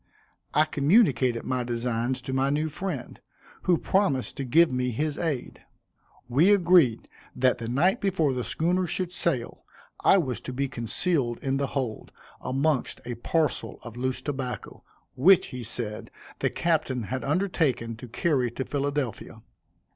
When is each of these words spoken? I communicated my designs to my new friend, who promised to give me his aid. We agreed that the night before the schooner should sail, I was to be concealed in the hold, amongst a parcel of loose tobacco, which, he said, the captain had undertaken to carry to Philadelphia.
I 0.55 0.65
communicated 0.65 1.43
my 1.43 1.63
designs 1.63 2.23
to 2.23 2.33
my 2.33 2.49
new 2.49 2.69
friend, 2.69 3.21
who 3.65 3.77
promised 3.77 4.35
to 4.37 4.43
give 4.43 4.71
me 4.71 4.89
his 4.89 5.15
aid. 5.19 5.63
We 6.27 6.51
agreed 6.51 7.07
that 7.35 7.59
the 7.59 7.67
night 7.67 8.01
before 8.01 8.33
the 8.33 8.43
schooner 8.43 8.87
should 8.87 9.11
sail, 9.11 9.63
I 10.03 10.17
was 10.17 10.41
to 10.41 10.53
be 10.53 10.67
concealed 10.67 11.37
in 11.43 11.57
the 11.57 11.67
hold, 11.77 12.11
amongst 12.41 12.99
a 13.05 13.13
parcel 13.13 13.79
of 13.83 13.95
loose 13.95 14.23
tobacco, 14.23 14.83
which, 15.13 15.49
he 15.49 15.61
said, 15.61 16.09
the 16.39 16.49
captain 16.49 17.03
had 17.03 17.23
undertaken 17.23 17.95
to 17.97 18.07
carry 18.07 18.49
to 18.49 18.65
Philadelphia. 18.65 19.43